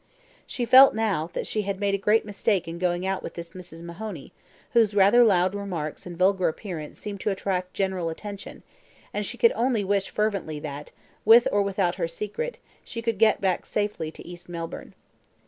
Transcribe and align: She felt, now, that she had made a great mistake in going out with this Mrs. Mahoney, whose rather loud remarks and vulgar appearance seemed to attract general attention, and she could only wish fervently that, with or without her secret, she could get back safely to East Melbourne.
She 0.47 0.65
felt, 0.65 0.95
now, 0.95 1.29
that 1.33 1.45
she 1.45 1.61
had 1.61 1.79
made 1.79 1.93
a 1.93 1.97
great 1.99 2.25
mistake 2.25 2.67
in 2.67 2.79
going 2.79 3.05
out 3.05 3.21
with 3.21 3.35
this 3.35 3.53
Mrs. 3.53 3.83
Mahoney, 3.83 4.33
whose 4.71 4.95
rather 4.95 5.23
loud 5.23 5.53
remarks 5.53 6.07
and 6.07 6.17
vulgar 6.17 6.47
appearance 6.47 6.97
seemed 6.97 7.19
to 7.19 7.29
attract 7.29 7.75
general 7.75 8.09
attention, 8.09 8.63
and 9.13 9.23
she 9.23 9.37
could 9.37 9.51
only 9.53 9.83
wish 9.83 10.09
fervently 10.09 10.59
that, 10.59 10.89
with 11.23 11.47
or 11.51 11.61
without 11.61 11.95
her 12.01 12.07
secret, 12.07 12.57
she 12.83 13.03
could 13.03 13.19
get 13.19 13.41
back 13.41 13.63
safely 13.63 14.09
to 14.09 14.25
East 14.27 14.49
Melbourne. 14.49 14.95